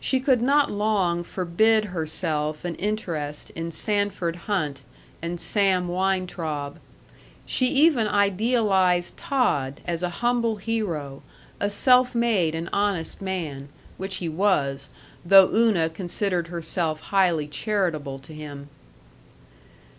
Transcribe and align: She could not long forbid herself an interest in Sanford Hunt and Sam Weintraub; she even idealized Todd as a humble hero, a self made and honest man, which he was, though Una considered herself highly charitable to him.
She 0.00 0.18
could 0.18 0.40
not 0.40 0.70
long 0.70 1.22
forbid 1.22 1.84
herself 1.92 2.64
an 2.64 2.74
interest 2.76 3.50
in 3.50 3.70
Sanford 3.70 4.36
Hunt 4.48 4.80
and 5.20 5.38
Sam 5.38 5.88
Weintraub; 5.88 6.78
she 7.44 7.66
even 7.66 8.08
idealized 8.08 9.18
Todd 9.18 9.82
as 9.86 10.02
a 10.02 10.08
humble 10.24 10.56
hero, 10.56 11.22
a 11.60 11.68
self 11.68 12.14
made 12.14 12.54
and 12.54 12.70
honest 12.72 13.20
man, 13.20 13.68
which 13.98 14.16
he 14.24 14.28
was, 14.30 14.88
though 15.22 15.54
Una 15.54 15.90
considered 15.90 16.48
herself 16.48 17.00
highly 17.12 17.46
charitable 17.46 18.18
to 18.20 18.32
him. 18.32 18.70